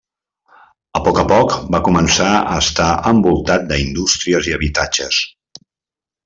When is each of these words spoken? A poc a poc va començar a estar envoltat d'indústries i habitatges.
A 0.99 1.01
poc 1.07 1.19
a 1.23 1.25
poc 1.31 1.53
va 1.75 1.81
començar 1.87 2.29
a 2.39 2.55
estar 2.63 2.87
envoltat 3.13 3.69
d'indústries 3.73 4.51
i 4.53 4.57
habitatges. 4.57 5.21